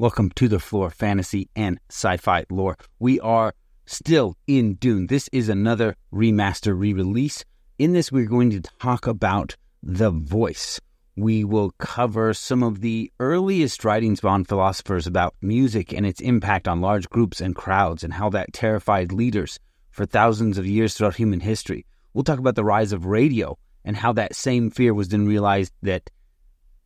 [0.00, 2.76] Welcome to the Flore, fantasy and sci-fi lore.
[3.00, 3.52] We are
[3.84, 5.08] still in Dune.
[5.08, 7.44] This is another remaster re-release.
[7.80, 10.80] In this, we're going to talk about the voice.
[11.16, 16.68] We will cover some of the earliest writings by philosophers about music and its impact
[16.68, 19.58] on large groups and crowds and how that terrified leaders
[19.90, 21.84] for thousands of years throughout human history.
[22.14, 25.72] We'll talk about the rise of radio and how that same fear was then realized
[25.82, 26.08] that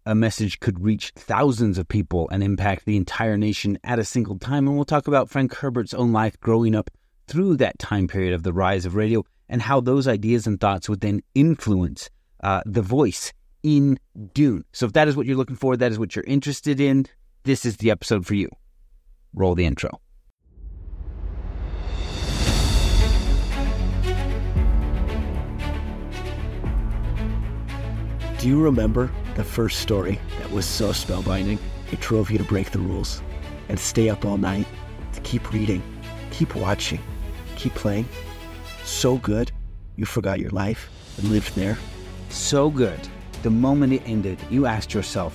[0.04, 4.38] a message could reach thousands of people and impact the entire nation at a single
[4.38, 4.66] time.
[4.66, 6.90] And we'll talk about Frank Herbert's own life growing up
[7.28, 10.88] through that time period of the rise of radio and how those ideas and thoughts
[10.88, 12.10] would then influence
[12.42, 13.98] uh, the voice in
[14.34, 14.64] Dune.
[14.72, 17.06] So if that is what you're looking for, that is what you're interested in,
[17.44, 18.48] this is the episode for you.
[19.34, 20.00] Roll the intro.
[28.38, 31.58] Do you remember the first story that was so spellbinding
[31.90, 33.22] it drove you to break the rules
[33.68, 34.66] and stay up all night
[35.12, 35.82] to keep reading,
[36.30, 37.00] keep watching,
[37.56, 38.06] keep playing?
[38.84, 39.50] So good,
[39.96, 41.78] you forgot your life and lived there?
[42.28, 43.00] So good.
[43.42, 45.34] The moment it ended, you asked yourself,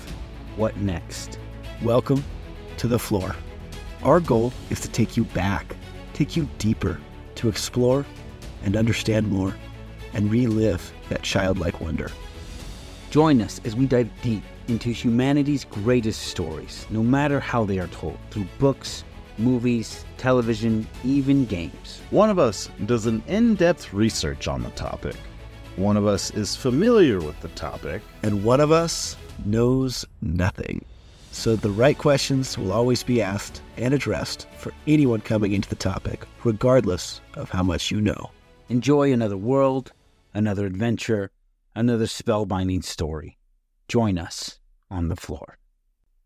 [0.56, 1.40] what next?
[1.82, 2.24] Welcome
[2.78, 3.36] to the Flore.
[4.04, 5.76] Our goal is to take you back,
[6.14, 7.00] take you deeper,
[7.36, 8.06] to explore
[8.64, 9.56] and understand more,
[10.14, 12.12] and relive that childlike wonder.
[13.18, 17.88] Join us as we dive deep into humanity's greatest stories, no matter how they are
[17.88, 19.04] told, through books,
[19.40, 22.00] movies, television, even games.
[22.12, 25.16] One of us does an in depth research on the topic.
[25.78, 28.04] One of us is familiar with the topic.
[28.22, 30.86] And one of us knows nothing.
[31.32, 35.76] So the right questions will always be asked and addressed for anyone coming into the
[35.76, 38.30] topic, regardless of how much you know.
[38.70, 39.92] Enjoy another world,
[40.36, 41.32] another adventure,
[41.78, 43.38] another spellbinding story.
[43.88, 45.60] Join us on the Flore.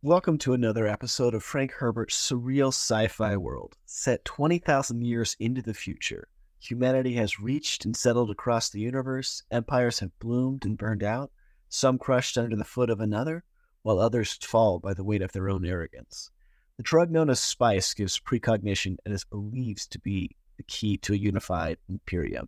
[0.02, 5.62] Welcome to another episode of Frank Herbert's surreal sci fi world, set 20,000 years into
[5.62, 6.30] the future.
[6.62, 11.34] Humanity has reached and settled across the universe, empires have bloomed and burned out,
[11.68, 13.44] some crushed under the foot of another,
[13.82, 16.32] while others fall by the weight of their own arrogance.
[16.78, 21.12] The drug known as spice gives precognition and is believed to be the key to
[21.12, 22.48] a unified imperium.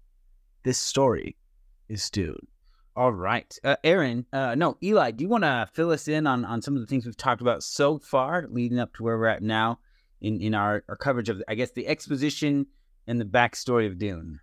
[0.63, 1.36] This story
[1.90, 2.47] is Dune.
[2.96, 3.58] All right.
[3.64, 6.76] Uh, Aaron, uh, no, Eli, do you want to fill us in on, on some
[6.76, 9.80] of the things we've talked about so far leading up to where we're at now
[10.22, 12.68] in, in our, our coverage of, I guess, the exposition
[13.08, 14.40] and the backstory of Dune?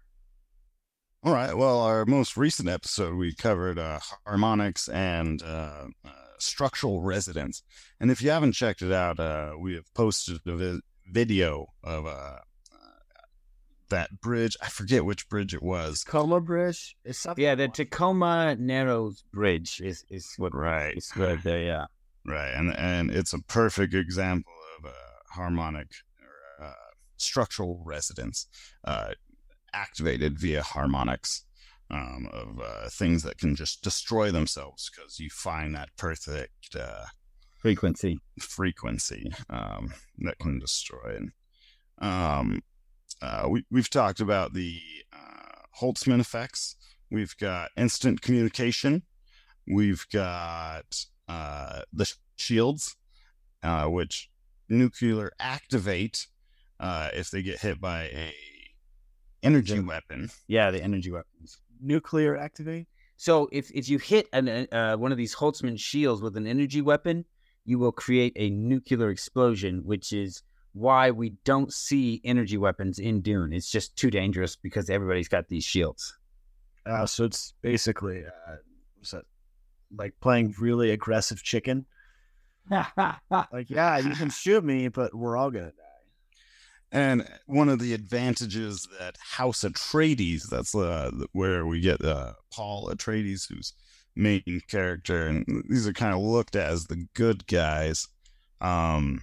[1.23, 1.57] All right.
[1.57, 7.63] Well, our most recent episode, we covered uh, harmonics and uh, uh, structural resonance.
[8.01, 10.81] And if you haven't checked it out, uh, we have posted a vi-
[11.13, 12.07] video of
[13.91, 14.57] that bridge.
[14.63, 16.03] I forget which bridge it was.
[16.05, 17.43] Coma Bridge is something.
[17.45, 20.97] Yeah, the Tacoma Narrows Bridge is, is what Right.
[20.97, 21.87] is right there, yeah.
[22.27, 22.51] Right.
[22.51, 24.95] And and it's a perfect example of a
[25.35, 25.89] harmonic
[26.21, 26.73] or uh,
[27.17, 28.47] structural resonance
[28.85, 29.13] uh,
[29.73, 31.45] activated via harmonics.
[31.93, 37.07] Um, of uh, things that can just destroy themselves because you find that perfect uh,
[37.59, 38.21] Frequency.
[38.39, 42.05] frequency um, that can destroy it.
[42.05, 42.63] Um,
[43.23, 44.81] uh, we, we've talked about the
[45.13, 46.77] uh, Holtzman effects.
[47.11, 49.03] We've got instant communication.
[49.67, 52.97] We've got uh, the shields,
[53.63, 54.31] uh, which
[54.69, 56.27] nuclear activate
[56.79, 58.33] uh, if they get hit by a
[59.43, 59.81] energy Yeah.
[59.81, 60.31] weapon.
[60.49, 61.61] Yeah, the energy weapons.
[61.81, 62.87] Nuclear activate?
[63.17, 66.81] So if, if you hit an, uh, one of these Holtzman shields with an energy
[66.81, 67.27] weapon,
[67.65, 70.43] you will create a nuclear explosion, which is
[70.73, 73.53] why we don't see energy weapons in Dune.
[73.53, 76.17] It's just too dangerous because everybody's got these shields.
[76.87, 78.57] Uh, so it's basically, uh,
[78.99, 79.25] what's that?
[79.97, 81.87] Like playing really aggressive chicken.
[83.53, 85.91] Like, yeah, you can shoot me, but we're all gonna die.
[86.93, 92.89] And one of the advantages that House Atreides, that's uh, where we get uh, Paul
[92.89, 93.73] Atreides, who's
[94.17, 98.07] main character, and these are kind of looked at as the good guys
[98.61, 99.23] um,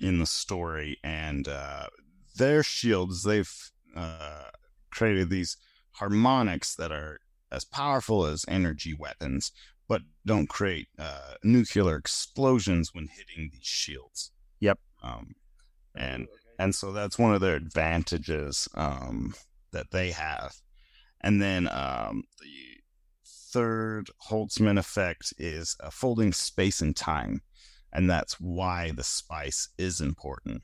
[0.00, 0.98] in the story.
[1.02, 1.88] And uh,
[2.36, 3.52] their shields, they've
[3.96, 4.50] uh,
[4.90, 5.56] created these
[5.92, 7.20] harmonics that are
[7.52, 9.52] as powerful as energy weapons,
[9.88, 14.32] but don't create uh, nuclear explosions when hitting these shields.
[14.60, 14.78] Yep.
[15.02, 15.34] Um,
[15.94, 16.26] and
[16.58, 19.34] and so that's one of their advantages um,
[19.72, 20.54] that they have.
[21.20, 22.82] And then um, the
[23.52, 27.42] third Holtzman effect is uh, folding space and time,
[27.94, 30.62] and that's why the spice is important.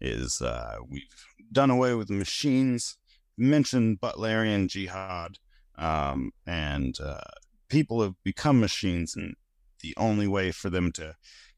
[0.00, 1.02] Is uh, we've
[1.50, 2.96] done away with machines,
[3.36, 5.38] mentioned Butlerian jihad,
[5.76, 7.20] um, and uh,
[7.68, 9.34] people have become machines, and
[9.80, 11.16] the only way for them to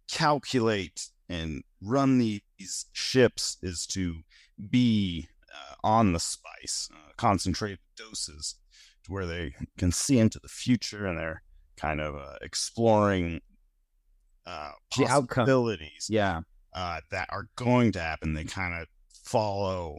[0.08, 4.22] calculate and run these ships is to
[4.70, 8.56] be uh, on the spice, uh, concentrated doses,
[9.04, 11.42] to where they can see into the future and they're
[11.76, 13.40] kind of uh, exploring
[14.50, 15.44] uh, The outcome.
[15.46, 16.40] possibilities Yeah.
[16.74, 18.34] uh, that are going to happen.
[18.34, 18.88] They kind of
[19.24, 19.98] follow,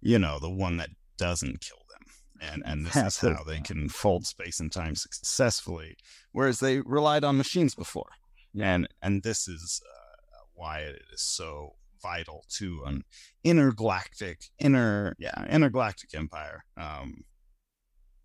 [0.00, 2.02] you know, the one that doesn't kill them.
[2.40, 5.96] And, and this Yeah, is how they can fold space and time successfully,
[6.32, 8.10] whereas they relied on machines before.
[8.58, 13.02] And and this is uh, why it is so vital to an
[13.44, 16.64] intergalactic, inner yeah, intergalactic empire.
[16.76, 17.24] Um,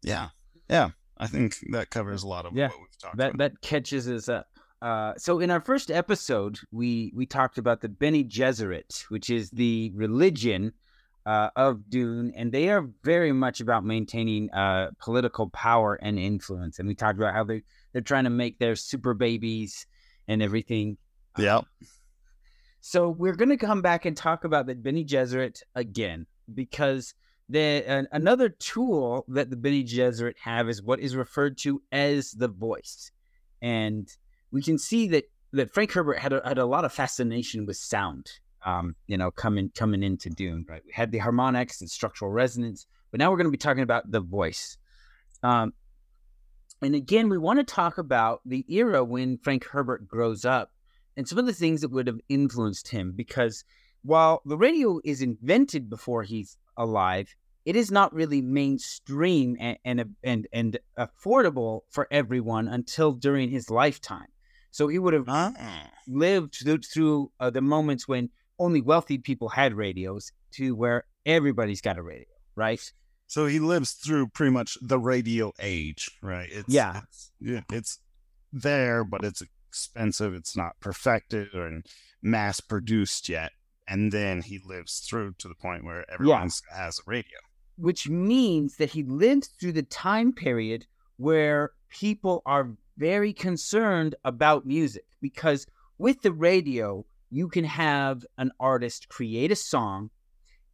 [0.04, 0.30] yeah,
[0.70, 0.92] yeah.
[1.18, 3.38] I think that covers a lot of Yeah, what we've talked that about.
[3.54, 4.48] that catches us up.
[4.84, 9.50] Uh, so in our first episode, we we talked about the Bene Gesserit, which is
[9.50, 10.74] the religion
[11.26, 16.80] uh, of Dune, and they are very much about maintaining uh, political power and influence.
[16.80, 17.64] And we talked about how they
[17.94, 19.88] they're trying to make their super babies
[20.28, 20.98] and everything.
[21.38, 21.62] yeah,
[22.82, 27.14] So we're going to come back and talk about the Bene Gesserit again because
[27.48, 32.32] the an, another tool that the Bene Gesserit have is what is referred to as
[32.32, 33.14] the voice,
[33.62, 34.14] and
[34.54, 37.76] we can see that that Frank Herbert had a, had a lot of fascination with
[37.76, 38.32] sound.
[38.66, 40.82] Um, you know, coming coming into Dune, right?
[40.86, 44.10] We had the harmonics and structural resonance, but now we're going to be talking about
[44.10, 44.78] the voice.
[45.42, 45.74] Um,
[46.82, 50.72] and again, we want to talk about the era when Frank Herbert grows up
[51.18, 53.66] and some of the things that would have influenced him because
[54.04, 57.36] while the radio is invented before he's alive
[57.66, 63.70] it is not really mainstream and and and, and affordable for everyone until during his
[63.70, 64.28] lifetime
[64.76, 65.54] so he would have Ah.
[66.08, 68.30] lived through, through uh, the moments when
[68.60, 72.26] only wealthy people had radios to where everybody's got a radio
[72.56, 72.84] right
[73.28, 76.50] So he lives through pretty much the radio age, right?
[76.52, 77.02] It's, Yeah.
[77.04, 78.00] it's, yeah, it's
[78.52, 80.32] there, but it's expensive.
[80.40, 81.82] It's not perfected or
[82.22, 83.52] mass produced yet.
[83.88, 87.40] And then he lives through to the point where everyone has a radio.
[87.76, 90.86] which means that he lives through the time period
[91.18, 92.66] where people are
[92.98, 95.66] very concerned about music because
[95.98, 100.10] with the radio you can have an artist create a song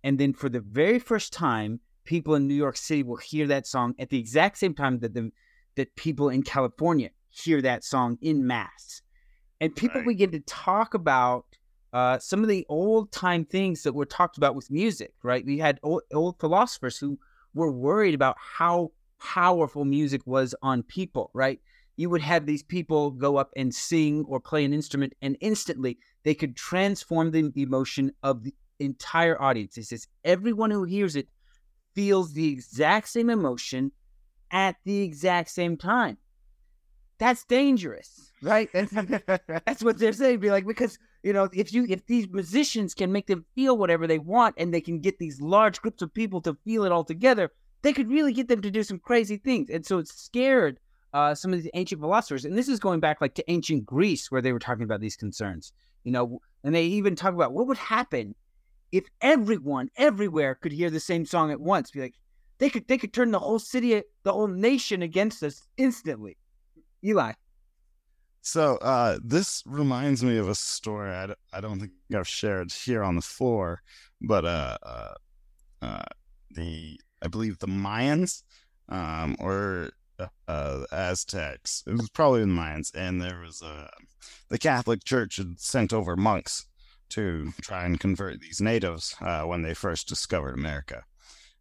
[0.04, 3.68] and then for the very first time people in New York City will hear that
[3.68, 5.32] song at the exact same time that the
[5.76, 9.02] that people in California hear that song in mass
[9.62, 10.08] and people Right.
[10.08, 11.46] begin to talk about
[11.94, 15.46] uh, some of the old time things that were talked about with music, right?
[15.46, 17.18] We had old, old philosophers who
[17.54, 21.60] were worried about how powerful music was on people, right?
[22.00, 25.98] You would have these people go up and sing or play an instrument, and instantly
[26.24, 29.78] they could transform the emotion of the entire audience.
[29.78, 31.28] It says everyone who hears it
[31.94, 33.92] feels the exact same emotion
[34.50, 36.18] at the exact same time.
[37.18, 38.70] That's dangerous, right?
[38.72, 38.94] That's,
[39.66, 40.40] that's what they're saying.
[40.40, 44.08] Be like, because you know, if you if these musicians can make them feel whatever
[44.08, 47.04] they want, and they can get these large groups of people to feel it all
[47.04, 47.52] together,
[47.82, 49.70] they could really get them to do some crazy things.
[49.70, 50.80] And so it scared
[51.14, 52.46] uh, some of these ancient philosophers.
[52.46, 55.16] And this is going back like to ancient Greece, where they were talking about these
[55.16, 55.74] concerns.
[56.04, 58.36] You know, and they even talk about what would happen
[58.92, 61.92] if everyone everywhere could hear the same song at once.
[61.92, 62.16] Be like,
[62.58, 66.38] they could they could turn the whole city, the whole nation against us instantly.
[67.04, 67.34] Eli.
[68.42, 72.72] So uh, this reminds me of a story I, d- I don't think I've shared
[72.72, 73.82] here on the Flore,
[74.22, 75.14] but uh, uh,
[75.82, 76.04] uh,
[76.52, 78.44] the I believe the Mayans
[78.88, 81.84] um, or uh, uh, Aztecs.
[81.88, 83.90] It was probably the Mayans, and there was a
[84.50, 86.66] the Catholic Church had sent over monks
[87.10, 91.04] to try and convert these natives uh, when they first discovered America.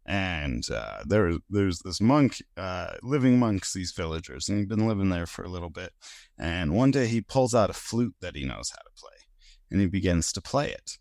[0.05, 5.09] And uh, there there's this monk, uh, living monks, these villagers, and he'd been living
[5.09, 5.93] there for a little bit.
[6.37, 9.17] And one day he pulls out a flute that he knows how to play,
[9.69, 10.97] and he begins to play it.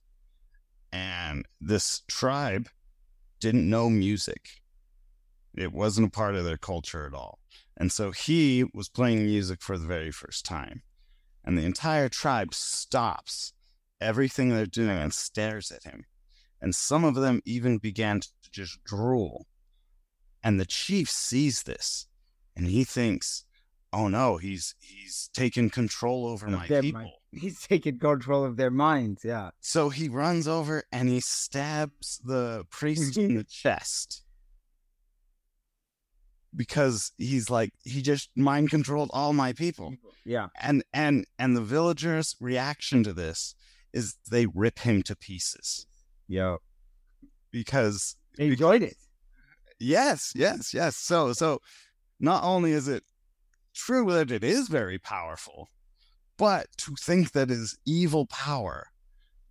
[0.93, 2.69] And this tribe
[3.41, 4.49] didn't know music.
[5.59, 7.39] It wasn't a part of their culture at all.
[7.77, 10.83] And so he was playing music for the very first time.
[11.45, 13.53] And the entire tribe stops
[14.01, 16.05] everything they're doing and stares at him.
[16.61, 19.47] And some of them even began to just drool.
[20.43, 22.07] And the chief sees this
[22.57, 23.45] and he thinks,
[23.93, 27.01] oh no, he's he's taken control over Of my people.
[27.01, 27.11] mind.
[27.31, 29.23] He's taking control of their minds.
[29.23, 29.51] Yeah.
[29.61, 34.23] So he runs over and he stabs the priest in the chest.
[36.57, 39.95] Because he's like he just mind controlled all my people.
[40.25, 40.49] Yeah.
[40.61, 43.55] And and and the villagers' reaction to this
[43.93, 45.87] is they rip him to pieces.
[46.27, 46.57] Yeah.
[47.51, 48.97] Because They enjoyed it.
[49.79, 50.97] yes, yes, yes.
[50.97, 51.61] So so
[52.21, 53.05] not only is it
[53.75, 55.69] true that it is very powerful,
[56.37, 58.89] But to think that is evil power,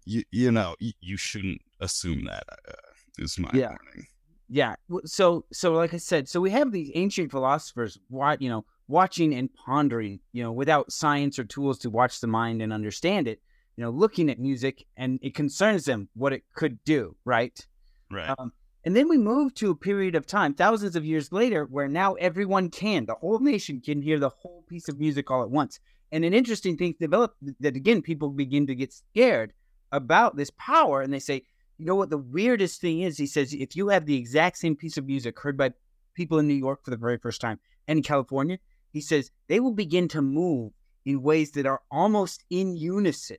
[0.05, 2.43] you you know you, you shouldn't assume that.
[2.67, 2.73] Uh,
[3.19, 3.69] is my Yeah.
[3.69, 4.07] warning.
[4.49, 4.75] Yeah.
[5.05, 9.33] So so like I said, so we have these ancient philosophers, wa- you know, watching
[9.33, 13.41] and pondering, you know, without science or tools to watch the mind and understand it,
[13.75, 17.65] you know, looking at music and it concerns them what it could do, right?
[18.09, 18.33] Right.
[18.37, 18.53] Um,
[18.85, 22.13] and then we move to a period of time, thousands of years later, where now
[22.13, 25.81] everyone can, the whole nation can hear the whole piece of music all at once.
[26.13, 29.51] And an interesting thing developed that again, people begin to get scared
[29.91, 31.43] about this power, and they say,
[31.77, 32.09] you know what?
[32.09, 35.39] The weirdest thing is, he says, if you have the exact same piece of music
[35.39, 35.71] heard by
[36.15, 38.57] people in New York for the very first time and in California,
[38.91, 40.71] he says they will begin to move
[41.05, 43.37] in ways that are almost in unison.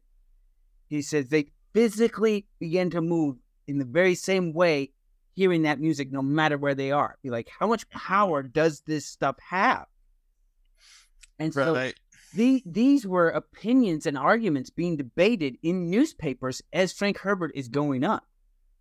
[0.86, 4.92] He says they physically begin to move in the very same way
[5.34, 7.16] hearing that music no matter where they are.
[7.22, 9.86] Be like, how much power does this stuff have?
[11.38, 11.94] And so right.
[12.34, 18.04] The, these were opinions and arguments being debated in newspapers as Frank Herbert is going
[18.04, 18.26] up,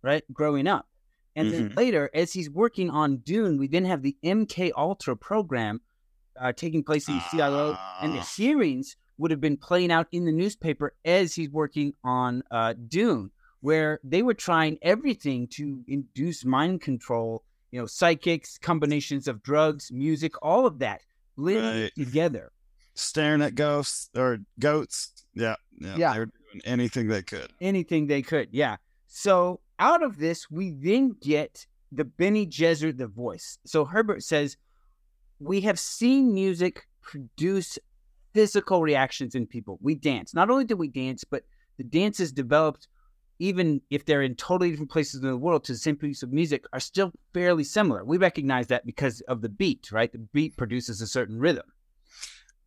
[0.02, 0.22] right?
[0.32, 0.86] Growing up.
[1.34, 1.76] And then Mhm.
[1.76, 5.80] later, as he's working on Dune, we then have the MK Ultra program
[6.40, 8.32] uh, taking place in CIA, and the Ah.
[8.36, 13.32] hearings would have been playing out in the newspaper as he's working on uh, Dune,
[13.60, 19.90] where they were trying everything to induce mind control, you know, psychics, combinations of drugs,
[19.90, 21.00] music, all of that
[21.36, 21.92] blended Right.
[21.96, 22.52] together.
[23.00, 25.12] Staring at ghosts or goats.
[25.34, 25.54] Yeah.
[25.78, 25.96] Yeah.
[25.96, 26.12] Yeah.
[26.12, 27.52] They were doing anything they could.
[27.60, 28.48] anything they could.
[28.50, 28.76] Yeah.
[29.06, 33.58] So out of this, we then get the Benny Gesserit, the voice.
[33.64, 34.56] So Herbert says,
[35.38, 37.78] we have seen music produce
[38.34, 39.78] physical reactions in people.
[39.80, 40.34] We dance.
[40.34, 41.44] Not only do we dance, but
[41.76, 42.88] the dances developed,
[43.38, 46.32] even if they're in totally different places in the world, to the same piece of
[46.32, 48.04] music, are still fairly similar.
[48.04, 50.10] We recognize that because of the beat, right?
[50.10, 51.64] The beat produces a certain rhythm.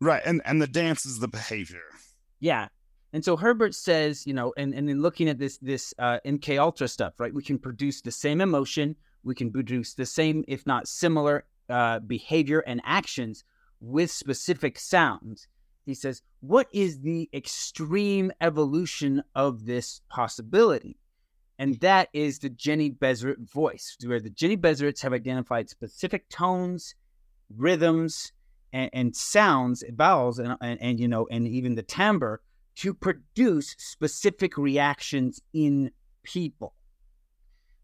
[0.02, 0.22] Right.
[0.24, 1.84] And and the dance is the behavior.
[2.40, 2.68] Yeah.
[3.12, 6.58] And so Herbert says, you know, and, and then looking at this this uh, MK
[6.58, 7.32] Ultra stuff, right?
[7.32, 12.00] We can produce the same emotion, we can produce the same, if not similar, uh,
[12.00, 13.44] behavior and actions
[13.80, 15.46] with specific sounds.
[15.86, 20.96] He says, what is the extreme evolution of this possibility?
[21.58, 26.96] And that is the Bene Gesserit voice, where the Bene Gesserits have identified specific tones,
[27.56, 28.32] rhythms,
[28.72, 32.40] and, and sounds, vowels, and, and, and you know, and even the timbre
[32.76, 35.90] to produce specific reactions in
[36.22, 36.74] people.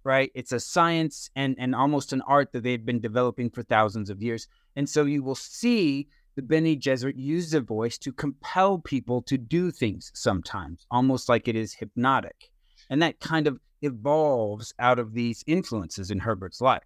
[0.04, 0.30] Right?
[0.34, 4.22] It's a science and, and almost an art that they've been developing for thousands of
[4.22, 4.48] years.
[4.76, 9.36] And so you will see the Bene Gesserit use the voice to compel people to
[9.36, 12.50] do things sometimes, almost like it is hypnotic.
[12.88, 16.84] And that kind of evolves out of these influences in Herbert's life.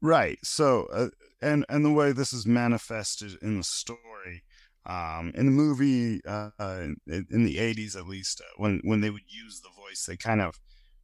[0.00, 0.38] Right.
[0.42, 1.08] So, uh,
[1.40, 4.42] and and the way this is manifested in the story,
[4.86, 9.10] um, in the movie, uh, uh, in, the '80s at least, uh, when when they
[9.10, 10.58] would use the voice, they kind of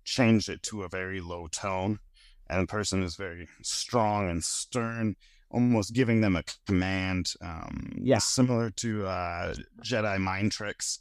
[0.05, 1.99] changed it to a very low tone,
[2.49, 5.17] and the person is very strong and stern,
[5.51, 7.35] almost giving them a command.
[7.41, 8.19] Um, Yeah.
[8.19, 11.01] Similar to uh, Jedi mind tricks.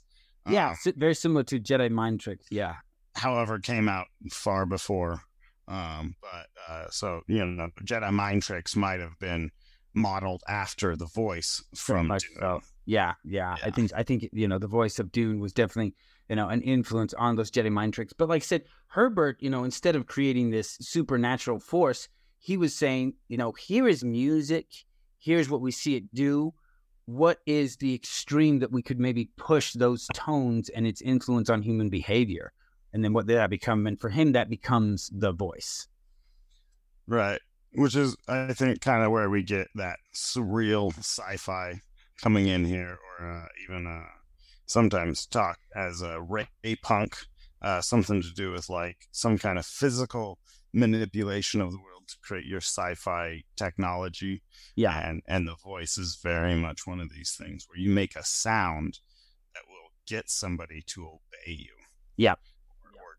[0.49, 2.45] Yeah, Uh, very similar to Jedi mind tricks.
[2.51, 2.75] Yeah.
[3.15, 5.23] however, came out far before.
[5.71, 9.51] Um, but uh, so you know, Jedi mind tricks might have been
[9.93, 12.37] modeled after the voice from much Dune.
[12.39, 12.61] so.
[12.85, 15.93] Yeah, yeah, I think I think you know the voice of Dune was definitely
[16.27, 18.11] you know an influence on those Jedi mind tricks.
[18.11, 22.75] But like I said, Herbert, you know, instead of creating this supernatural force, he was
[22.75, 24.67] saying, you know, here is music,
[25.19, 26.53] here's what we see it do.
[27.05, 31.61] What is the extreme that we could maybe push those tones and its influence on
[31.61, 32.51] human behavior?
[32.93, 33.87] And then what did that become?
[33.87, 35.87] And for him, that becomes the voice.
[37.07, 37.39] Right.
[37.73, 41.81] Which is, I think, kind of where we get that surreal sci fi
[42.21, 44.09] coming in here, or uh, even uh,
[44.65, 46.47] sometimes talk as a ray
[46.81, 47.17] punk,
[47.61, 50.37] uh, something to do with like some kind of physical
[50.73, 54.41] manipulation of the world to create your sci fi technology.
[54.75, 58.15] Yeah, And, and the voice is very much one of these things where you make
[58.15, 58.99] a sound
[59.53, 61.73] that will get somebody to obey you.
[62.17, 62.35] Yeah.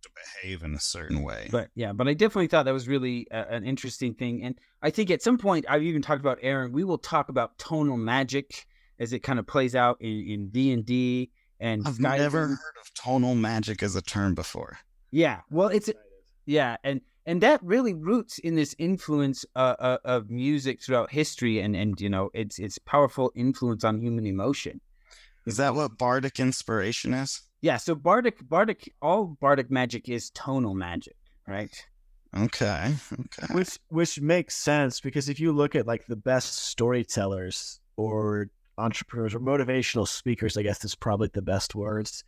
[0.04, 1.48] Or, or to behave in a certain way.
[1.50, 4.90] But yeah, but I definitely thought that was really a, an interesting thing, and I
[4.90, 6.72] think at some point I've even talked about Aaron.
[6.72, 8.66] We will talk about tonal magic
[8.98, 11.30] as it kind of plays out in in D and D
[11.62, 12.18] and I've Skyrim.
[12.18, 14.78] never heard of tonal magic as a term before.
[15.12, 15.90] Yeah, well, it's
[16.44, 21.60] yeah, and and that really roots in this influence uh, uh, of music throughout history,
[21.60, 24.80] and and you know its its powerful influence on human emotion.
[25.46, 27.42] Is that what bardic inspiration is?
[27.62, 31.16] Yeah, so bardic bardic all bardic magic is tonal magic,
[31.46, 31.70] right?
[32.36, 32.94] Okay.
[33.12, 33.54] Okay.
[33.54, 39.34] which which makes sense because if you look at like the best storytellers or entrepreneurs
[39.34, 42.24] or motivational speakers, I guess is probably the best words.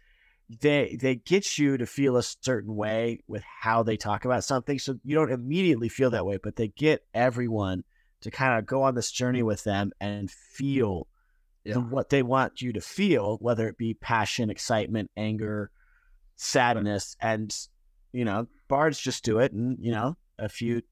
[0.61, 4.79] They they get you to feel a certain way with how they talk about something.
[4.79, 7.83] So you don't immediately feel that way, but they get everyone
[8.21, 11.09] to kind of go on this journey with them and feel
[11.65, 11.77] Yeah.
[11.77, 15.71] what they want you to feel, whether it be passion, excitement, anger,
[16.37, 17.57] sadness, and
[18.13, 20.83] you know, bards just do it, and you know, a few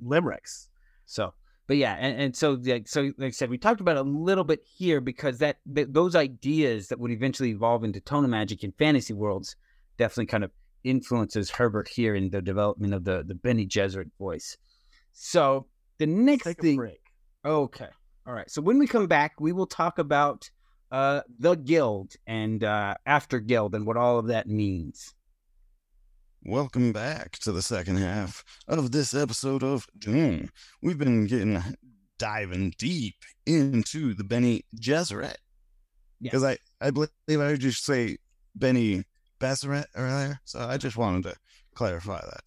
[0.00, 0.68] limericks.
[1.06, 1.34] So,
[1.66, 4.08] but yeah, and, and so like so like I said, we talked about it a
[4.08, 8.62] little bit here because that, that those ideas that would eventually evolve into tone magic
[8.62, 9.56] and fantasy worlds
[9.98, 10.50] definitely kind of
[10.84, 14.56] influences Herbert here in the development of the the Benny Gesserit voice.
[15.12, 15.66] So
[15.98, 17.02] the next thing, break.
[17.44, 17.88] okay,
[18.26, 18.50] all right.
[18.50, 20.50] So when we come back, we will talk about
[20.90, 25.14] uh the guild and uh after guild and what all of that means.
[26.44, 30.50] Welcome back to the second half of this episode of Dune.
[30.82, 31.62] We've been getting
[32.18, 33.14] diving deep
[33.46, 35.36] into the Benny Gesserit
[36.20, 38.16] because I, I believe I heard you say
[38.54, 39.04] Benny
[39.40, 41.36] Gesserit earlier, so I just wanted to
[41.74, 42.42] clarify that.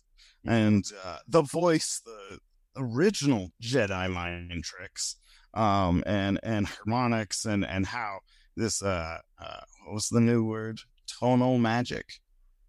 [0.46, 2.40] And uh, the voice, the
[2.78, 5.18] original Jedi mind tricks,
[5.56, 8.20] um, and and harmonics, and and how
[8.56, 10.80] this uh, uh what was the new word?
[11.20, 12.06] Tonal magic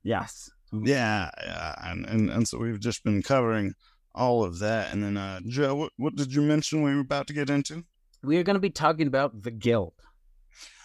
[0.06, 0.48] Yes.
[0.72, 3.74] yeah, yeah, and, and and so we've just been covering
[4.14, 7.26] all of that, and then uh, Joe, what, what did you mention we were about
[7.26, 7.84] to get into?
[8.22, 9.94] We are going to be talking about the guild.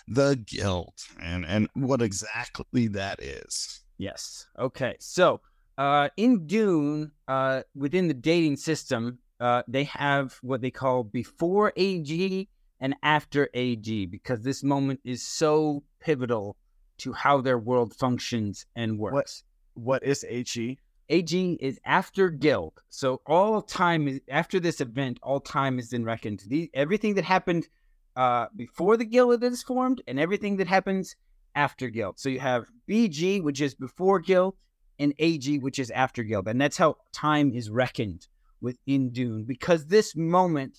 [0.08, 3.82] The guild, and and what exactly that is.
[4.00, 4.48] Yes.
[4.58, 4.96] Okay.
[5.00, 5.42] So,
[5.78, 11.74] uh, in Dune, uh, within the dating system, uh, they have what they call before
[11.76, 12.48] AG
[12.80, 16.56] and after AG because this moment is so pivotal
[17.00, 19.44] to how their world functions and works.
[19.74, 20.78] What is AG?
[21.10, 22.74] AG is after Guild.
[22.90, 26.44] So all time is after this event, all time is then reckoned.
[26.48, 27.68] The, everything that happened
[28.16, 31.16] uh, before the Guild is formed and everything that happens
[31.56, 32.20] after Guild.
[32.20, 34.56] So you have BG, which is before Guild,
[35.00, 36.48] and AG, which is after Guild.
[36.48, 38.28] And that's how time is reckoned
[38.62, 40.78] within Dune because this moment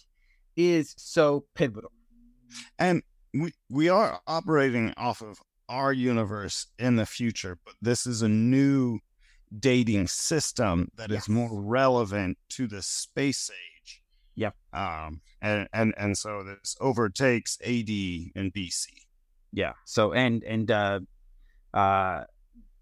[0.57, 1.93] is so pivotal.
[2.79, 3.03] And
[3.35, 8.29] we we are operating off of our universe in the future, but this is a
[8.29, 8.99] new
[9.59, 11.29] dating system that is Yes.
[11.29, 14.03] more relevant to the space age.
[14.35, 14.55] Yep.
[14.73, 17.89] Um, and and and so this overtakes AD
[18.35, 18.87] and BC.
[19.53, 19.73] Yeah.
[19.87, 21.01] So and and uh
[21.75, 22.25] uh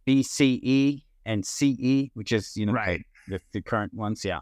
[0.07, 3.05] BCE and CE, which is you know Right.
[3.29, 4.41] the, the current ones, yeah.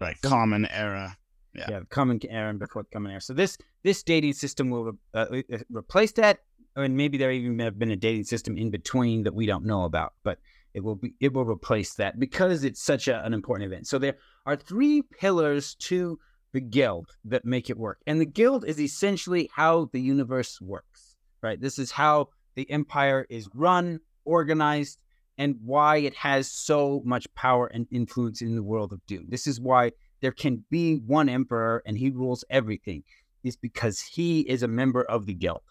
[0.00, 0.20] Right.
[0.22, 1.16] Common era.
[1.52, 1.66] Yeah.
[1.68, 3.20] yeah, common era and before common era.
[3.20, 6.38] So this this dating system will uh, uh, replace that,
[6.76, 9.64] and maybe there even may have been a dating system in between that we don't
[9.64, 10.38] know about, but
[10.74, 13.88] it will be it will replace that because it's such a, an important event.
[13.88, 16.20] So there are three pillars to
[16.52, 21.16] the guild that make it work, and the guild is essentially how the universe works.
[21.42, 24.98] Right, this is how the empire is run, organized,
[25.40, 29.24] and why it has so much power and influence in the world of Dune.
[29.30, 33.02] This is why there can be one emperor and he rules everything
[33.42, 35.62] is because he is a member of the guild.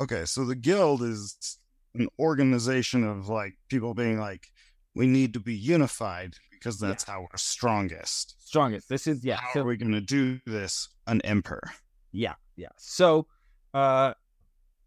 [0.00, 1.58] Okay, so the guild is
[1.96, 4.46] an organization of like people being like,
[4.94, 8.36] we need to be unified because that's how we're strongest.
[8.38, 8.88] Strongest.
[8.88, 9.36] This is yeah.
[9.36, 10.88] How So are we going to do this?
[11.08, 11.72] An emperor.
[12.12, 12.68] yeah, yeah.
[12.78, 13.26] So
[13.74, 14.14] uh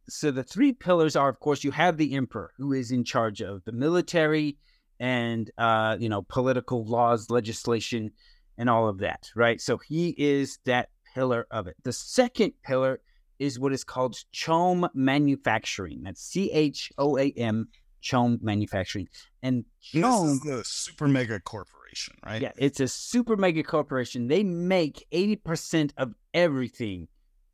[0.09, 3.41] so the three pillars are of course you have the emperor who is in charge
[3.41, 4.57] of the military
[4.99, 8.11] and uh you know political laws, legislation
[8.57, 9.59] and all of that, right?
[9.59, 11.75] So he is that pillar of it.
[11.83, 12.99] The second pillar
[13.39, 16.03] is what is called CHOAM Manufacturing.
[16.03, 17.67] That's C H O A M
[18.01, 19.07] CHOAM Manufacturing.
[19.41, 22.41] And CHOAM This is the super mega corporation, right?
[22.41, 24.27] Yeah, it's a super mega corporation.
[24.27, 27.07] They make 80% of everything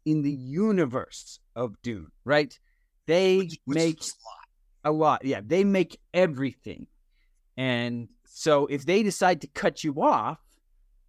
[0.06, 2.58] in the universe of Dune, right?
[3.06, 4.48] They Which- which make a lot.
[4.86, 5.26] a lot.
[5.26, 6.88] Yeah, they make everything.
[7.58, 10.40] And so if they decide to cut you off,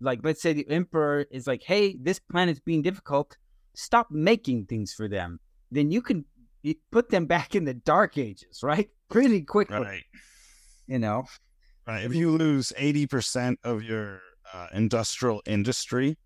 [0.00, 3.37] like let's say the emperor is like, "Hey, this planet's being difficult.
[3.74, 5.38] Stop making things for them."
[5.70, 6.24] Then you can
[6.90, 8.88] put them back in the dark ages, right?
[9.11, 10.05] Pretty quickly, Right.
[10.87, 11.24] you know.
[11.87, 12.05] Right.
[12.05, 14.20] If you lose 80% of your
[14.53, 16.16] uh, industrial industry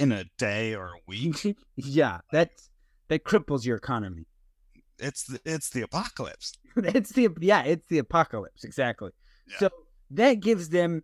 [0.00, 2.50] in a day or a week, yeah, that
[3.08, 4.26] that cripples your economy.
[4.98, 6.52] it's the, it's the apocalypse.
[6.76, 9.10] it's the yeah, it's the apocalypse exactly.
[9.48, 9.58] Yeah.
[9.58, 9.70] So
[10.12, 11.02] that gives them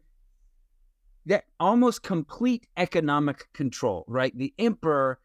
[1.27, 4.37] that almost complete economic control, right?
[4.37, 5.19] The emperor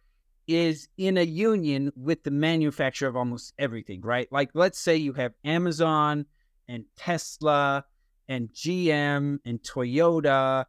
[0.48, 4.28] is in a union with the manufacturer of almost everything, right?
[4.32, 6.26] Like let's say you have Amazon
[6.68, 7.86] and Tesla
[8.28, 10.66] and GM and Toyota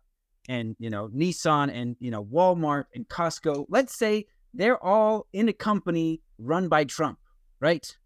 [0.48, 3.66] and you know Nissan and you know Walmart and Costco.
[3.68, 7.18] Let's say they're all in a company run by Trump,
[7.60, 7.96] right?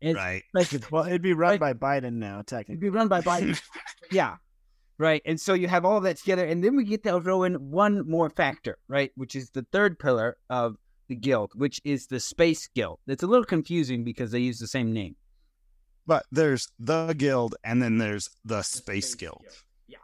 [0.00, 0.42] It's right.
[0.54, 1.78] basically- Well, it'd be run Right.
[1.78, 2.74] by Biden now, technically.
[2.74, 3.60] It'd be run by Biden.
[4.10, 4.36] yeah.
[4.96, 5.20] Right.
[5.26, 6.44] And so you have all that together.
[6.46, 9.10] And then we get to throw in one more factor, right?
[9.14, 10.76] Which is the third pillar of
[11.08, 12.98] the guild, which is the space guild.
[13.06, 15.16] It's a little confusing because they use the same name.
[16.06, 19.42] But there's the guild and then there's the space guild.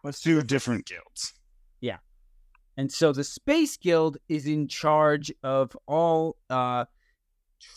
[0.03, 1.33] What's Two different guilds.
[2.77, 6.85] And so the Space Guild is in charge of all uh,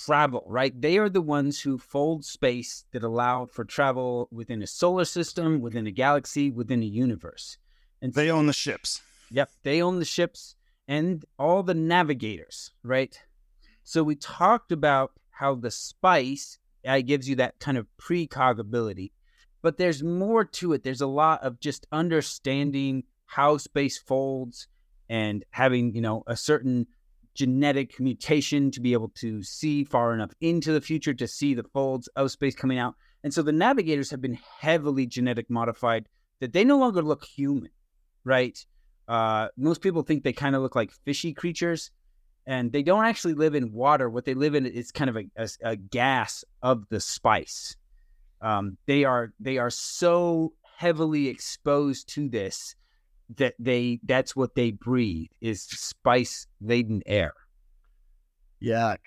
[0.05, 0.79] travel, right?
[0.79, 5.61] They are the ones who fold space that allow for travel within a solar system,
[5.61, 7.57] within a galaxy, within a universe.
[8.01, 9.01] And They own the ships.
[9.31, 10.55] Yep, they own the ships
[10.87, 13.17] and all the navigators, right?
[13.83, 19.13] So we talked about how the spice uh, gives you that kind of precog ability,
[19.61, 20.83] but there's more to it.
[20.83, 24.67] There's a lot of just understanding how space folds
[25.07, 26.87] and having, you know, a certain
[27.35, 31.63] genetic mutation to be able to see far enough into the future to see the
[31.63, 32.95] folds of space coming out.
[33.23, 36.07] And so the navigators have been heavily genetic modified
[36.39, 37.69] that they no longer look human,
[38.23, 38.57] right?
[39.07, 41.91] Uh, most people think they kind of look like fishy creatures,
[42.47, 44.09] and they don't actually live in water.
[44.09, 47.75] What they live in is kind of a, a, a gas of the spice.
[48.41, 52.75] Um, they are they are so heavily exposed to this
[53.37, 57.33] that they that's what they breathe is spice laden air.
[58.61, 58.99] Yuck.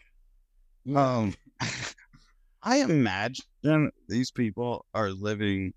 [0.94, 1.34] Um,
[2.62, 5.74] I imagine these people are living,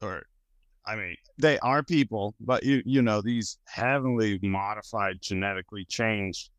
[0.00, 0.24] or
[0.86, 6.50] I mean, they are people, but you you know these heavily modified, genetically changed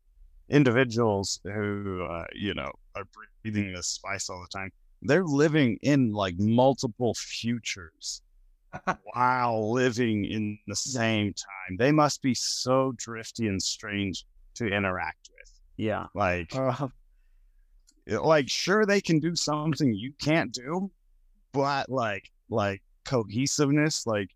[0.50, 3.04] individuals who uh, you know are
[3.42, 4.70] breathing this spice all the time.
[5.02, 8.22] They're living in like multiple futures
[9.14, 11.76] while living in the same time.
[11.78, 15.50] They must be so drifty and strange to interact with.
[15.76, 16.06] Yeah.
[16.14, 16.88] Like Uh,
[18.06, 20.90] like sure they can do something you can't do
[21.52, 24.30] but like like cohesiveness like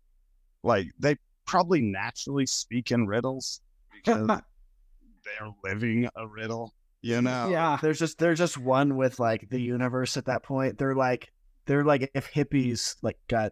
[0.61, 1.15] like they
[1.47, 4.27] probably naturally speak in riddles because
[5.25, 6.71] they're living a riddle
[7.03, 7.77] you know yeah.
[7.81, 10.77] there's just they're just one with like the universe at that point.
[10.77, 11.31] They're like
[11.65, 13.51] they're like if hippies like got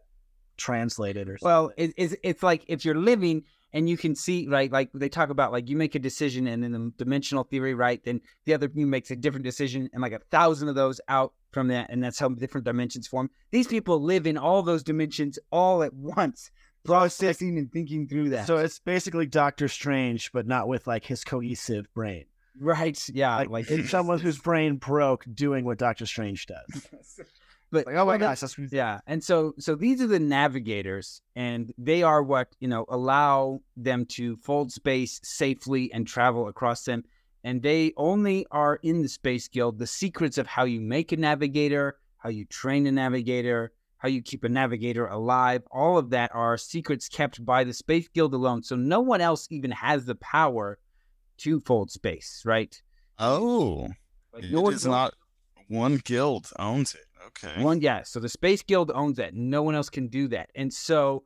[0.57, 1.45] translated or something.
[1.45, 5.09] Well, it, it's it's like if you're living and you can see right, like they
[5.09, 8.03] talk about like you make a decision and in the dimensional theory, right?
[8.03, 11.33] Then the other you makes a different decision and like a thousand of those out
[11.51, 13.29] from that, and that's how different dimensions form.
[13.51, 16.51] These people live in all those dimensions all at once,
[16.83, 18.47] processing and thinking through that.
[18.47, 22.25] So it's basically Doctor Strange, but not with like his cohesive brain.
[22.59, 26.87] right, yeah, Like, like it's someone whose brain broke doing what Doctor Strange does.
[27.71, 31.21] But Like, oh my well, gosh, that's Yeah, and so so these are the navigators,
[31.36, 36.84] and they are what you know allow them to fold space safely and travel across
[36.84, 37.03] them.
[37.43, 39.79] And they only are in the Space Guild.
[39.79, 44.21] The secrets of how you make a navigator, how you train a navigator, how you
[44.21, 48.62] keep a navigator alive, all of that are secrets kept by the Space Guild alone.
[48.62, 50.77] So no one else even has the power
[51.38, 52.79] to fold space, right?
[53.17, 53.89] oh
[54.34, 55.13] Like no one is not
[55.67, 58.03] one guild owns it okay One, yeah.
[58.03, 59.34] So the Space Guild owns that.
[59.34, 60.49] No one else can do that.
[60.55, 61.23] And so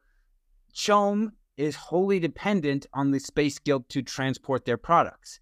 [0.74, 5.40] CHOAM is wholly dependent on the Space Guild to transport their products.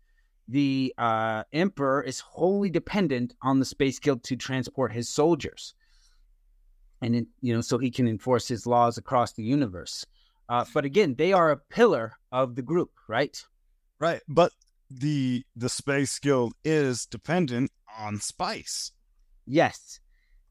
[0.47, 5.73] The uh, Emperor is wholly dependent on the Space Guild to transport his soldiers.
[7.01, 10.05] And, it, you know, so he can enforce his laws across the universe.
[10.49, 13.43] Uh, but again, they are a pillar of the group, right?
[13.99, 14.51] right but
[14.91, 18.91] the the space guild is dependent on spice
[19.45, 19.99] Yes.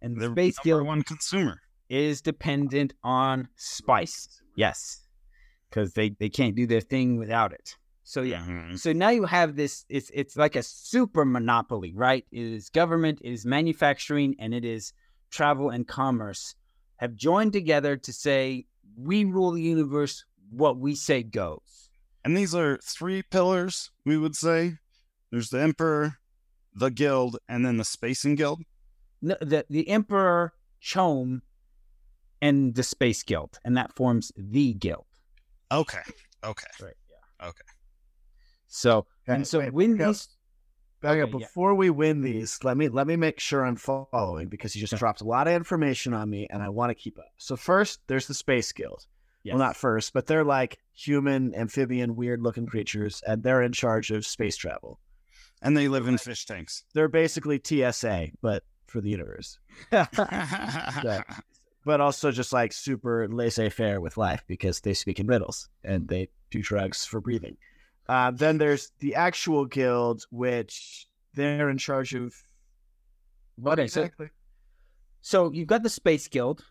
[0.03, 4.43] And the They're Space Guild one consumer is dependent on spice.
[4.57, 5.07] Yes,
[5.71, 7.77] because they they can't do their thing without it.
[8.03, 8.45] So yeah.
[8.45, 8.79] Mhm.
[8.79, 9.85] So now you have this.
[9.89, 12.27] It's it's like a super monopoly, right?
[12.31, 14.93] It is government, it is manufacturing, and it is
[15.31, 16.55] travel and commerce
[16.97, 20.25] have joined together to say we rule the universe.
[20.51, 21.89] What we say goes.
[22.25, 24.75] And these are three pillars, we would say.
[25.31, 26.19] There's the Emperor,
[26.75, 28.63] the Guild, and then the Spacing Guild.
[29.23, 31.43] No, the the Emperor, CHOAM,
[32.41, 35.07] and the Space Guild, and that forms the guild.
[35.71, 36.01] Okay.
[36.45, 36.67] Okay.
[36.81, 36.95] Right.
[37.41, 37.47] Yeah.
[37.49, 37.59] Okay.
[38.69, 40.15] So Okay, and so wait, when back up.
[40.15, 40.29] these
[41.01, 41.29] Back up.
[41.31, 41.47] Okay, yeah.
[41.47, 44.93] Before we win these, let me let me make sure I'm following because you just
[44.95, 44.99] Okay.
[45.01, 47.27] dropped a lot of information on me, and I want to keep up.
[47.39, 49.07] So first, there's the Space Guild.
[49.45, 49.55] Yes.
[49.55, 54.25] Well, not first, but they're like human, amphibian, weird-looking creatures, and they're in charge of
[54.25, 55.01] space travel.
[55.63, 56.85] And they live in fish tanks.
[56.95, 59.59] They're basically TSA, but for the universe.
[61.85, 66.29] But also just like super laissez-faire with life because they speak in riddles and they
[66.53, 67.57] do drugs for breathing.
[68.09, 72.35] Uh, then there's the actual guild, which they're in charge of.
[73.57, 74.29] What Okay, exactly?
[75.23, 76.65] So you've got the Space Guild,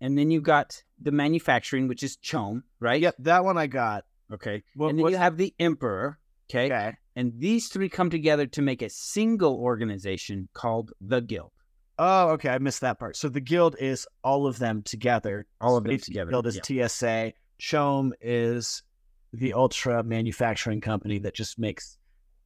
[0.00, 3.00] and then you've got the manufacturing, which is CHOAM, right?
[3.00, 4.04] Yep, that one I got.
[4.32, 4.62] Okay.
[4.74, 6.18] What, and then you have the Emperor.
[6.50, 6.66] Okay?
[6.66, 6.96] okay.
[7.18, 11.50] And these three come together to make a single organization called the Guild.
[11.98, 12.50] Oh, okay.
[12.50, 13.16] I missed that part.
[13.16, 15.44] So the guild is all of them together.
[15.60, 17.32] All of them together, Guild is TSA.
[17.58, 18.84] CHOAM is
[19.32, 21.98] the ultra manufacturing company that just makes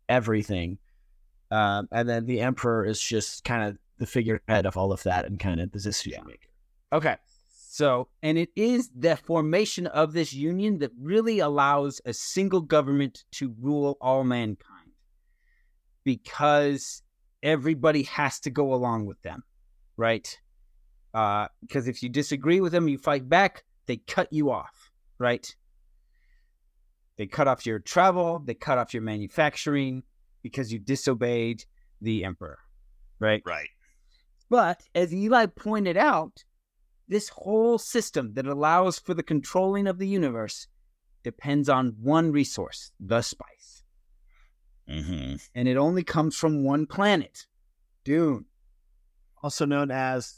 [0.08, 0.78] everything.
[1.50, 5.26] Um, and then the Emperor is just kind of the figurehead of all of that
[5.26, 6.48] and kind of the decision maker.
[6.94, 7.16] Okay.
[7.72, 13.24] So, and it is the formation of this union that really allows a single government
[13.30, 14.90] to rule all mankind
[16.04, 17.02] because
[17.42, 19.42] everybody has to go along with them,
[19.96, 20.38] right?
[21.14, 25.56] Uh, because if you disagree with them, you fight back, they cut you off, right?
[27.16, 30.02] They cut off your travel, they cut off your manufacturing
[30.42, 31.64] because you disobeyed
[32.02, 32.58] the emperor,
[33.18, 33.42] right?
[33.46, 33.70] Right.
[34.50, 36.44] But as Eli pointed out,
[37.12, 40.66] this whole system that allows for the controlling of the universe
[41.22, 43.82] depends on one resource, the spice.
[44.88, 45.36] Mm-hmm.
[45.54, 47.46] And it only comes from one planet,
[48.02, 48.46] Dune,
[49.42, 50.34] Also known as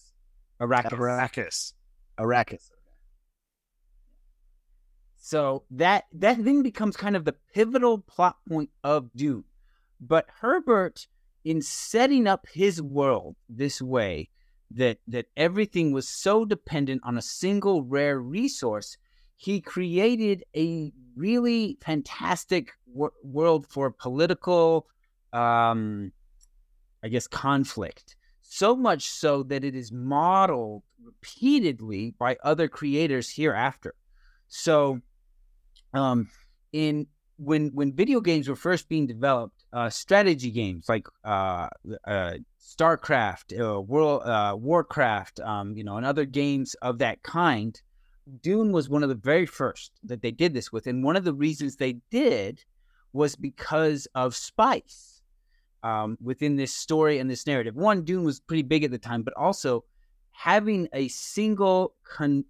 [0.61, 0.91] Arrakis.
[0.91, 1.73] Arrakis.
[2.19, 2.71] Arrakis.
[5.17, 9.45] So that that then becomes kind of the pivotal plot point of Dune.
[10.01, 11.07] But Herbert,
[11.45, 14.29] in setting up his world this way,
[14.75, 18.97] that that everything was so dependent on a single rare resource,
[19.37, 24.87] he created a really fantastic wor- world for political,
[25.33, 26.13] um,
[27.03, 28.17] I guess, conflict.
[28.43, 33.95] So much so that it is modeled repeatedly by other creators hereafter.
[34.49, 35.01] So,
[35.93, 36.29] um,
[36.73, 41.69] in when when video games were first being developed, uh, strategy games like uh,
[42.07, 47.81] uh, StarCraft, uh, World uh, Warcraft, um, you know, and other games of that kind,
[48.43, 51.25] Dune was one of the very first that they did this with, and one of
[51.25, 52.65] the reasons they did
[53.13, 55.23] was because of spice
[55.83, 57.77] um, within this story and this narrative.
[57.77, 59.85] One, Dune was pretty big at the time, but also
[60.33, 62.45] having a single con-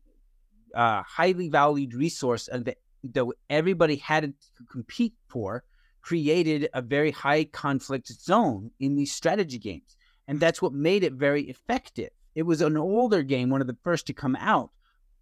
[0.75, 2.79] uh, highly valued resource and that,
[3.13, 5.65] that everybody had to compete for
[6.01, 9.97] created a very high conflict zone in these strategy games.
[10.29, 12.11] And that's what made it very effective.
[12.35, 14.71] It was an older game, one of the first to come out,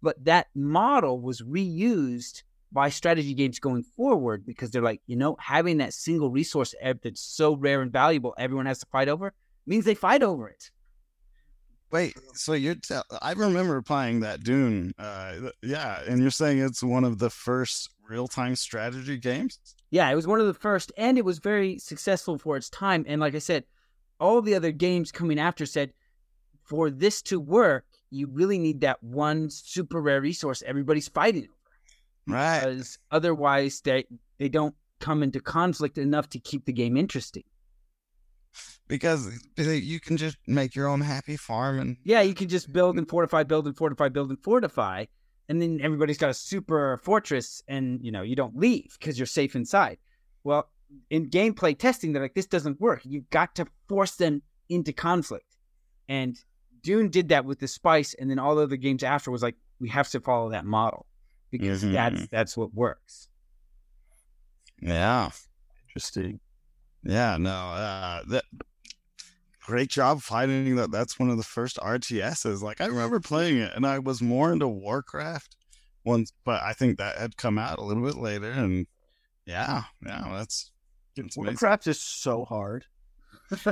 [0.01, 5.37] but that model was reused by strategy games going forward because they're like, you know,
[5.39, 9.33] having that single resource that's so rare and valuable, everyone has to fight over,
[9.65, 10.71] means they fight over it.
[11.93, 14.93] Wait, so you're tell- I remember playing that Dune.
[14.97, 19.59] Uh, yeah, and you're saying it's one of the first real-time strategy games?
[19.91, 23.05] Yeah, it was one of the first, and it was very successful for its time.
[23.07, 23.65] And like I said,
[24.19, 25.93] all the other games coming after said,
[26.63, 32.35] for this to work, you really need that one super rare resource everybody's fighting over,
[32.35, 32.59] Right.
[32.59, 34.05] because otherwise they
[34.39, 37.43] they don't come into conflict enough to keep the game interesting.
[38.87, 42.97] Because you can just make your own happy farm and Yeah, you can just build
[42.97, 45.05] and fortify, build and fortify, build and fortify,
[45.49, 49.25] and then everybody's got a super fortress, and you know you don't leave because you're
[49.25, 49.97] safe inside.
[50.43, 50.69] Well,
[51.09, 53.01] in gameplay testing, they're like, this doesn't work.
[53.03, 55.55] You've got to force them into conflict,
[56.07, 56.37] and
[56.83, 59.55] Dune did that with the spice, and then all the other games after was like,
[59.79, 61.05] we have to follow that model
[61.49, 61.93] because Mhm.
[61.93, 63.29] that's that's what works.
[64.81, 65.29] yeah.
[65.87, 66.39] Interesting.
[67.03, 68.45] Yeah, no, uh, that
[69.65, 70.91] great job finding that.
[70.91, 72.61] That's one of the first RTSs.
[72.61, 75.55] Like I remember playing it, and I was more into Warcraft
[76.05, 78.51] once, but I think that had come out a little bit later.
[78.51, 78.87] And
[79.45, 80.71] yeah, yeah, that's
[81.15, 81.53] it's amazing.
[81.53, 82.85] Warcraft is so hard.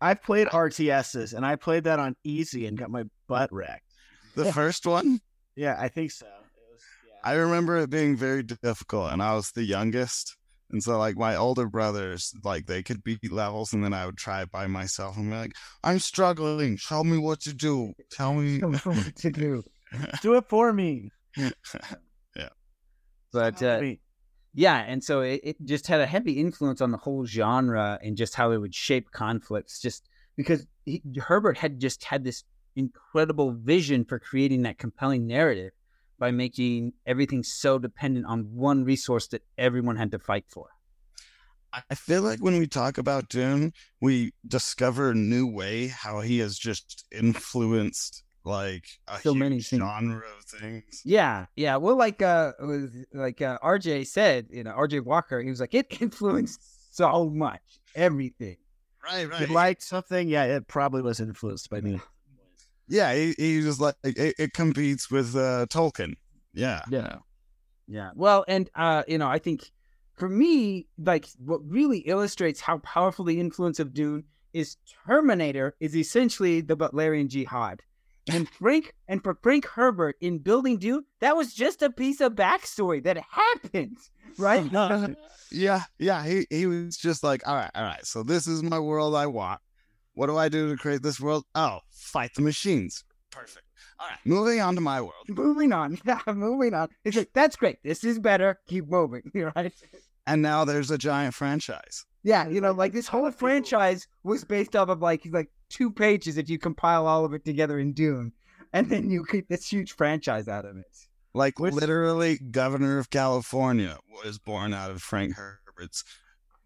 [0.00, 3.94] I've played RTSs and I played that on easy and got my butt wrecked.
[4.34, 5.20] the first one.
[5.54, 6.26] Yeah, I think so.
[6.26, 6.30] It
[6.70, 7.30] was, yeah.
[7.30, 10.36] I remember it being very difficult, and I was the youngest.
[10.70, 14.16] And so, like, my older brothers, like, they could beat levels, and then I would
[14.16, 15.52] try it by myself and be like,
[15.84, 16.78] I'm struggling.
[16.78, 17.92] Tell me what to do.
[18.10, 18.58] Tell me.
[18.58, 19.62] What to do,
[20.22, 21.10] Do it for me.
[21.36, 21.50] Yeah.
[23.32, 24.00] But uh, me.
[24.54, 28.16] Yeah, and so it, it just had a heavy influence on the whole genre and
[28.16, 29.80] just how it would shape conflicts.
[29.80, 32.42] Just because he, Herbert had just had this
[32.74, 35.72] incredible vision for creating that compelling narrative
[36.18, 40.68] by making everything so dependent on one resource that everyone had to fight for.
[41.90, 46.38] I feel like when we talk about Dune, we discover a new way how he
[46.38, 49.82] has just influenced like a So huge many things.
[49.82, 51.02] genre of things.
[51.04, 51.76] Yeah, yeah.
[51.76, 52.52] Well, like uh,
[53.12, 57.60] like uh, RJ said, you know, RJ Walker, he was like, it influenced so much,
[57.94, 58.56] everything.
[59.04, 59.50] Right, You right.
[59.50, 60.28] liked something?
[60.28, 62.00] Yeah, it probably was influenced by me.
[62.88, 66.14] Yeah, he, he was like it, it competes with uh, Tolkien.
[66.52, 66.82] Yeah.
[66.90, 67.16] Yeah.
[67.86, 68.10] Yeah.
[68.14, 69.70] Well, and uh, you know, I think
[70.16, 75.94] for me, like what really illustrates how powerful the influence of Dune is Terminator is
[75.94, 77.82] essentially the Butlerian jihad.
[78.32, 82.34] And Frank and for Frank Herbert in building Dune, that was just a piece of
[82.34, 83.98] backstory that happened.
[84.38, 84.70] Right?
[85.50, 86.24] yeah, yeah.
[86.24, 88.04] He he was just like, all right, all right.
[88.04, 89.60] So this is my world I want.
[90.16, 91.44] What do I do to create this world?
[91.54, 93.04] Oh, fight the machines.
[93.30, 93.62] Perfect.
[94.00, 95.28] All right, moving on to my world.
[95.28, 95.98] moving on.
[96.04, 96.88] Yeah, moving on.
[97.04, 97.78] It's like that's great.
[97.84, 98.58] This is better.
[98.66, 99.22] Keep moving.
[99.56, 99.72] Right?
[100.26, 102.04] And now there's a giant franchise.
[102.24, 106.36] Yeah, you know, like this whole franchise was based off of like like two pages
[106.38, 108.32] if you compile all of it together in Dune,
[108.72, 110.86] and then you get this huge franchise out of it.
[111.34, 116.02] Like Which- literally, Governor of California was born out of Frank Herbert's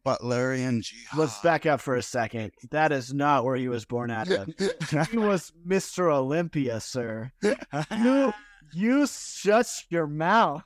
[0.06, 1.18] Butlerian jihad.
[1.18, 2.52] Let's back up for a second.
[2.70, 4.48] That is not where he was born out of.
[5.10, 6.12] He was Mr.
[6.12, 7.32] Olympia, sir.
[7.42, 8.32] You,
[8.72, 10.62] you shut your mouth.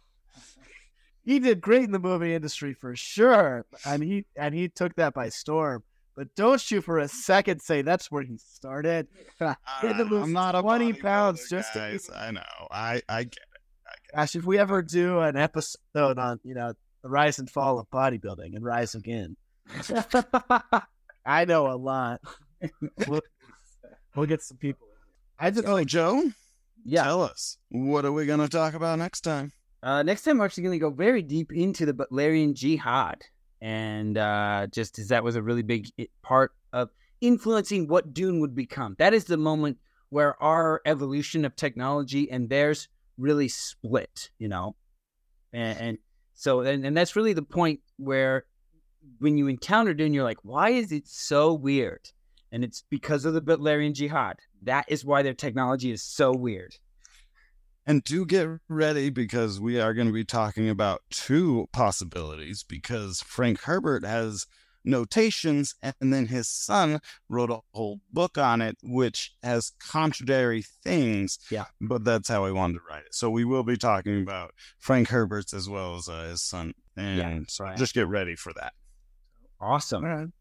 [1.24, 5.14] He did great in the movie industry for sure, and he and he took that
[5.14, 5.82] by storm.
[6.16, 9.08] But don't you for a second say that's where he started.
[9.40, 12.10] He had to Alright, lose I'm not a 20 bodybuilder, pounds just to guys.
[12.14, 12.42] I know.
[12.70, 13.38] I I get
[14.14, 17.88] Gosh, if we ever do an episode on you know the rise and fall of
[17.90, 19.36] bodybuilding and rise again,
[21.26, 22.20] I know a lot.
[23.06, 23.20] we'll,
[24.16, 24.88] we'll get some people.
[25.38, 26.30] I just Oh, Joe,
[26.84, 27.04] Yeah.
[27.04, 29.52] tell us what are we gonna talk about next time?
[29.82, 33.22] Uh, next time, we're actually going to go very deep into the Butlerian Jihad.
[33.60, 35.90] And uh, just as that was a really big
[36.22, 36.88] part of
[37.20, 38.96] influencing what Dune would become.
[38.98, 39.76] That is the moment
[40.08, 42.88] where our evolution of technology and theirs
[43.18, 44.74] really split, you know?
[45.52, 45.98] And, and
[46.34, 48.44] so, and, and that's really the point where
[49.18, 52.10] when you encounter Dune, you're like, why is it so weird?
[52.52, 54.36] And it's because of the Butlerian Jihad.
[54.62, 56.76] That is why their technology is so weird.
[57.86, 63.20] And do get ready because we are going to be talking about two possibilities because
[63.20, 64.46] Frank Herbert has
[64.84, 71.38] notations and then his son wrote a whole book on it which has contradictory things.
[71.50, 71.64] Yeah.
[71.80, 73.14] But that's how he wanted to write it.
[73.14, 76.74] So we will be talking about Frank Herbert's as well as uh, his son.
[76.96, 77.76] And Yeah, so right.
[77.76, 78.72] just get ready for that.
[79.60, 80.32] Awesome.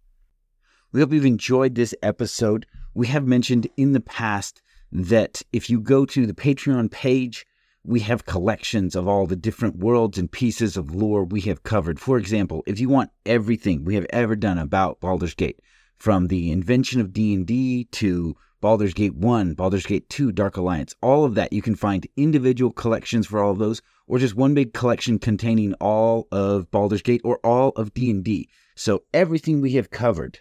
[0.91, 2.65] We hope you've enjoyed this episode.
[2.93, 7.45] We have mentioned in the past that if you go to the Patreon page,
[7.83, 11.99] we have collections of all the different worlds and pieces of lore we have covered.
[11.99, 15.59] For example, if you want everything we have ever done about Baldur's Gate,
[15.97, 21.23] from the invention of D&D to Baldur's Gate 1, Baldur's Gate 2, Dark Alliance, all
[21.23, 24.73] of that, you can find individual collections for all of those or just one big
[24.73, 28.49] collection containing all of Baldur's Gate or all of D&D.
[28.75, 30.39] So everything we have covered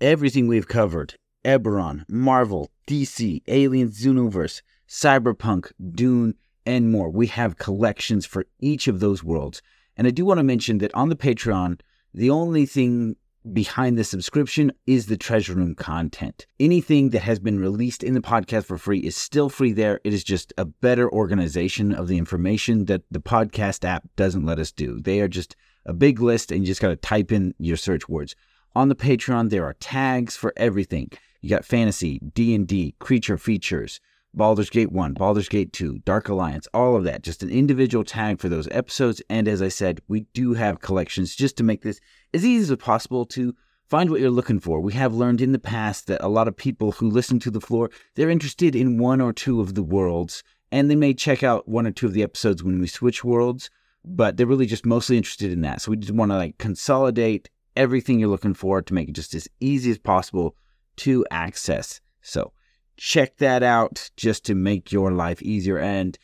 [0.00, 1.14] everything we've covered
[1.44, 6.34] Eberron, Marvel, DC, Alien Xenoverse, Cyberpunk, Dune,
[6.68, 7.08] and more.
[7.08, 9.62] We have collections for each of those worlds.
[9.96, 11.80] And I do want to mention that on the Patreon,
[12.12, 13.16] the only thing
[13.54, 16.46] behind the subscription is the treasure room content.
[16.60, 19.98] Anything that has been released in the podcast for free is still free there.
[20.04, 24.58] It is just a better organization of the information that the podcast app doesn't let
[24.58, 25.00] us do.
[25.00, 28.10] They are just a big list and you just got to type in your search
[28.10, 28.36] words.
[28.76, 31.10] On the Patreon, there are tags for everything.
[31.40, 34.00] You got fantasy, D&D, creature features,
[34.34, 37.22] Baldur's Gate 1, Baldur's Gate 2, Dark Alliance, all of that.
[37.22, 39.22] Just an individual tag for those episodes.
[39.30, 42.00] And as I said, we do have collections just to make this
[42.34, 43.54] as easy as possible to
[43.88, 44.80] find what you're looking for.
[44.80, 47.60] We have learned in the past that a lot of people who listen to the
[47.60, 51.66] Flore, they're interested in one or two of the worlds, and they may check out
[51.66, 53.70] one or two of the episodes when we switch worlds,
[54.04, 55.80] but they're really just mostly interested in that.
[55.80, 59.34] So we just want to like consolidate everything you're looking for to make it just
[59.34, 60.54] as easy as possible
[60.96, 62.00] to access.
[62.20, 62.52] So
[62.98, 65.78] check that out just to make your life easier.
[65.78, 66.18] And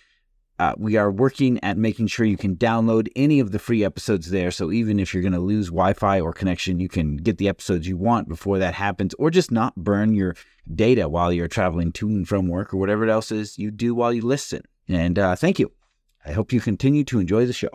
[0.58, 4.30] uh, we are working at making sure you can download any of the free episodes
[4.30, 4.50] there.
[4.50, 7.48] So even if you're going to lose Wi Fi or connection, you can get the
[7.48, 10.36] episodes you want before that happens, or just not burn your
[10.72, 14.12] data while you're traveling to and from work or whatever else is you do while
[14.12, 14.62] you listen.
[14.88, 15.72] And uh, thank you.
[16.24, 17.70] I hope you continue to enjoy the show.